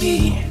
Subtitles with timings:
[0.00, 0.49] be.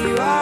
[0.00, 0.39] you are.